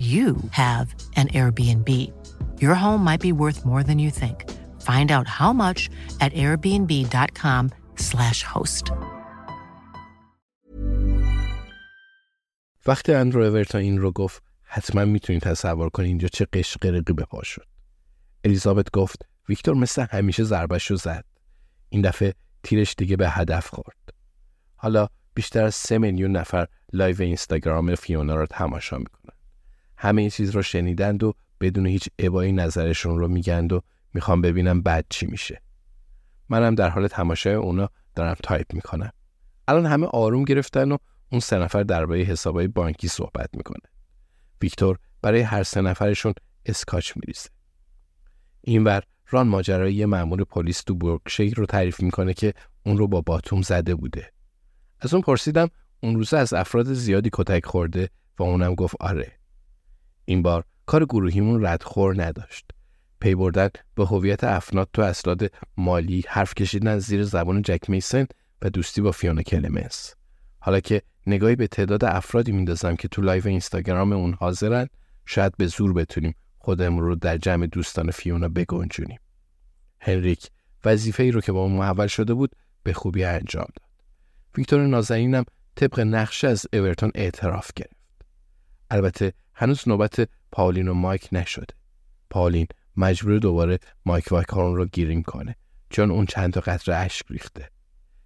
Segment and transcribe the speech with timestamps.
[0.00, 1.88] you have an Airbnb.
[2.62, 4.48] Your home might be worth more than you think.
[4.90, 5.88] Find out how much
[6.20, 8.92] at airbnb.com/slash host.
[12.86, 17.42] وقتی اندرو اورتون این رو گفت حتما می‌تونید تصور کنید اینجا چه قشقرقی به پا
[17.42, 17.66] شد.
[18.44, 21.24] الیزابت گفت ویکتور مثل همیشه ضربش رو زد.
[21.88, 24.14] این دفعه تیرش دیگه به هدف خورد.
[24.76, 29.39] حالا بیشتر از سه میلیون نفر live اینستاگرام فیونا رو تماشا می‌کنن.
[30.02, 33.80] همه این چیز رو شنیدند و بدون هیچ ابایی نظرشون رو میگند و
[34.14, 35.62] می‌خوام ببینم بعد چی میشه.
[36.48, 39.12] منم در حال تماشای اونا دارم تایپ می‌کنم.
[39.68, 40.96] الان همه آروم گرفتن و
[41.32, 43.90] اون سه نفر درباره حسابای بانکی صحبت می‌کنه.
[44.62, 46.34] ویکتور برای هر سه نفرشون
[46.66, 47.48] اسکاچ میریزه.
[48.60, 52.54] اینور ران ماجرای یه مأمور پلیس تو برکشیر رو تعریف می‌کنه که
[52.86, 54.32] اون رو با باتوم زده بوده.
[55.00, 55.68] از اون پرسیدم
[56.02, 59.39] اون روزه از افراد زیادی کتک خورده و اونم گفت آره.
[60.30, 62.70] این بار کار گروهیمون ردخور نداشت.
[63.20, 68.26] پی بردن به هویت افراد تو اسناد مالی حرف کشیدن زیر زبان جک میسن
[68.62, 70.14] و دوستی با فیونا کلمنس.
[70.58, 74.88] حالا که نگاهی به تعداد افرادی میندازم که تو لایو اینستاگرام اون حاضرن
[75.26, 79.18] شاید به زور بتونیم خودمون رو در جمع دوستان فیونا بگنجونیم.
[80.00, 80.50] هنریک
[80.84, 83.90] وظیفه ای رو که به اون محول شده بود به خوبی انجام داد.
[84.56, 85.44] ویکتور نازنینم
[85.76, 87.99] طبق نقشه از اورتون اعتراف گرفت.
[88.90, 91.74] البته هنوز نوبت پاولین و مایک نشده.
[92.30, 95.56] پاولین مجبور دوباره مایک وایکارون رو گریم کنه
[95.90, 97.70] چون اون چند تا قطره اشک ریخته.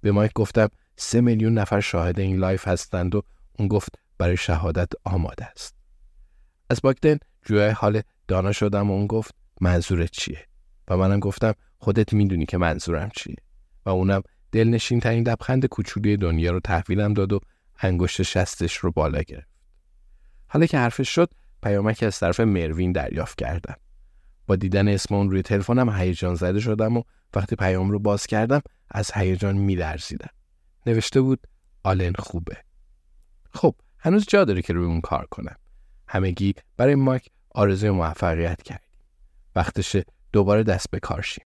[0.00, 3.22] به مایک گفتم سه میلیون نفر شاهد این لایو هستند و
[3.58, 5.74] اون گفت برای شهادت آماده است.
[6.70, 10.46] از باکدن جوی حال دانا شدم و اون گفت منظورت چیه؟
[10.88, 13.36] و منم گفتم خودت می‌دونی که منظورم چیه
[13.86, 17.40] و اونم دلنشین ترین لبخند کوچولی دنیا رو تحویلم داد و
[17.80, 19.57] انگشت شستش رو بالا گرفت.
[20.58, 21.30] حالا که حرفش شد
[21.62, 23.76] پیامکی از طرف مروین دریافت کردم.
[24.46, 27.02] با دیدن اسم اون روی تلفنم هیجان زده شدم و
[27.34, 28.60] وقتی پیام رو باز کردم
[28.90, 30.30] از هیجان میلرزیدم.
[30.86, 31.46] نوشته بود
[31.84, 32.56] آلن خوبه.
[33.54, 35.56] خب هنوز جا داره که روی اون کار کنم.
[36.08, 38.90] همگی برای مایک آرزوی موفقیت کردیم.
[39.56, 41.44] وقتشه دوباره دست به کار شیم.